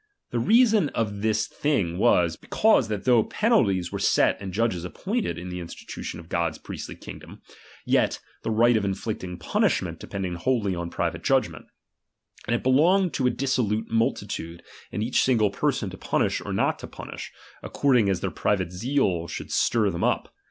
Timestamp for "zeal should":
18.71-19.49